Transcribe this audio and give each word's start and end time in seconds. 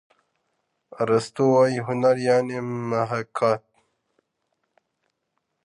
ارستو 1.01 1.43
وايي 1.53 1.77
هنر 1.87 2.15
یعني 2.27 2.57
محاکات. 2.91 3.63